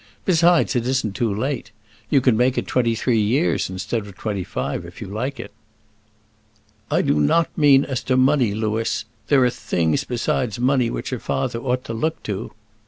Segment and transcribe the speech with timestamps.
[0.25, 1.69] Besides, it isn't too late;
[2.09, 5.51] you can make it twenty three years instead of twenty five, if you like it."
[6.89, 9.05] "I do not mean as to money, Louis.
[9.27, 12.51] There are things besides money which a father ought to look to."